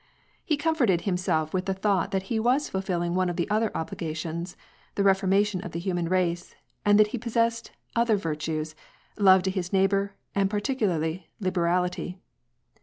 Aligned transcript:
He 0.43 0.57
comforted 0.57 1.01
himself 1.01 1.53
with 1.53 1.67
the 1.67 1.75
thought 1.75 2.09
that 2.09 2.23
he 2.23 2.39
was 2.39 2.69
fulfilling 2.69 3.13
one 3.13 3.29
of 3.29 3.35
the 3.35 3.47
other 3.51 3.69
obligations,— 3.77 4.57
the 4.95 5.03
reformation 5.03 5.61
of 5.61 5.73
the 5.73 5.79
humau 5.79 6.09
race, 6.09 6.55
and 6.83 6.99
that 6.99 7.09
he 7.13 7.19
possessed 7.19 7.69
the 7.93 8.01
other 8.01 8.15
virtues, 8.17 8.73
love 9.19 9.43
to 9.43 9.51
his 9.51 9.71
neighbor, 9.71 10.15
and 10.33 10.49
particularly 10.49 11.29
liberality. 11.39 12.17